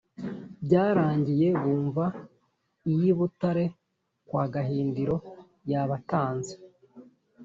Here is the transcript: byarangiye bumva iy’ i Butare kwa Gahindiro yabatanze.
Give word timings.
byarangiye 0.63 1.47
bumva 1.61 2.05
iy’ 2.93 3.03
i 3.11 3.13
Butare 3.17 3.65
kwa 4.27 4.43
Gahindiro 4.53 5.15
yabatanze. 5.71 6.53